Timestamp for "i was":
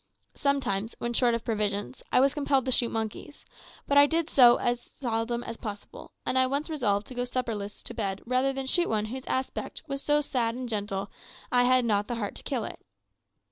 2.11-2.33